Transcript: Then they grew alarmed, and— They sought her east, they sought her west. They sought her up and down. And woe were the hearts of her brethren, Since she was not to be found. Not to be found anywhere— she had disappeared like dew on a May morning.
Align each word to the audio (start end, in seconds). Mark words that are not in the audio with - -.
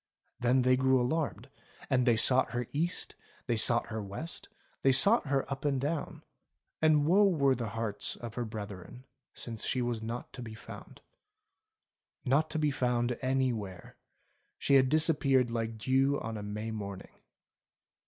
Then 0.39 0.63
they 0.63 0.75
grew 0.75 0.99
alarmed, 0.99 1.47
and— 1.87 2.07
They 2.07 2.15
sought 2.17 2.53
her 2.53 2.65
east, 2.71 3.13
they 3.45 3.55
sought 3.55 3.85
her 3.89 4.01
west. 4.01 4.49
They 4.81 4.91
sought 4.91 5.27
her 5.27 5.45
up 5.51 5.63
and 5.63 5.79
down. 5.79 6.23
And 6.81 7.05
woe 7.05 7.25
were 7.25 7.53
the 7.53 7.69
hearts 7.77 8.15
of 8.15 8.33
her 8.33 8.43
brethren, 8.43 9.03
Since 9.35 9.63
she 9.63 9.79
was 9.79 10.01
not 10.01 10.33
to 10.33 10.41
be 10.41 10.55
found. 10.55 11.01
Not 12.25 12.49
to 12.49 12.57
be 12.57 12.71
found 12.71 13.15
anywhere— 13.21 13.95
she 14.57 14.73
had 14.73 14.89
disappeared 14.89 15.51
like 15.51 15.77
dew 15.77 16.19
on 16.19 16.35
a 16.35 16.41
May 16.41 16.71
morning. 16.71 17.19